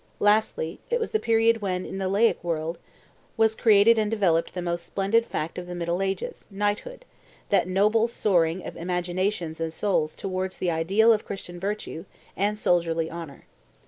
[0.19, 2.79] Lastly, it was the period when, in the laic world,
[3.37, 7.05] was created and developed the most splendid fact of the middle ages, knighthood,
[7.49, 13.11] that noble soaring of imaginations and souls towards the ideal of Christian virtue and soldierly
[13.11, 13.45] honor.